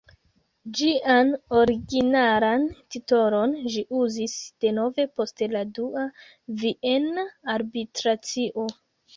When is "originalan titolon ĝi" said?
1.57-3.83